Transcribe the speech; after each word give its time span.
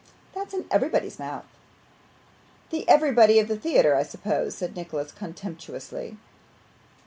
'That's 0.33 0.51
in 0.55 0.65
everybody's 0.71 1.19
mouth.' 1.19 1.45
'The 2.71 2.89
"everybody" 2.89 3.37
of 3.37 3.47
the 3.47 3.55
theatre, 3.55 3.93
I 3.95 4.01
suppose?' 4.01 4.55
said 4.55 4.75
Nicholas, 4.75 5.11
contemptuously. 5.11 6.17